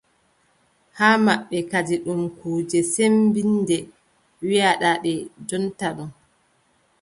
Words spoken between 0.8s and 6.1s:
Haa maɓɓe kadi ɗum kuuje sembinnde wiʼɗaa ɓe jonta ɗo.